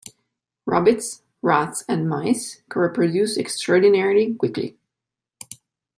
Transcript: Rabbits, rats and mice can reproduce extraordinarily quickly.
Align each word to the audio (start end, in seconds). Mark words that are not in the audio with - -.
Rabbits, 0.65 1.21
rats 1.43 1.83
and 1.87 2.09
mice 2.09 2.63
can 2.69 2.81
reproduce 2.81 3.37
extraordinarily 3.37 4.33
quickly. 4.33 4.79